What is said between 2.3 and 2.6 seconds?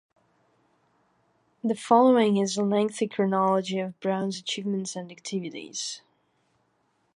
is